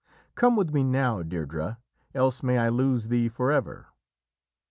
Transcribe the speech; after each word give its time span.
Come 0.33 0.55
with 0.55 0.71
me 0.71 0.83
now, 0.83 1.21
Deirdrê, 1.21 1.77
else 2.15 2.41
may 2.41 2.57
I 2.57 2.69
lose 2.69 3.09
thee 3.09 3.29
forever." 3.29 3.89